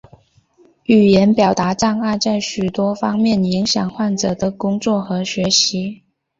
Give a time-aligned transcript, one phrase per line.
[0.85, 6.01] 言语表达障碍在许多方面影响患者的工作和学习。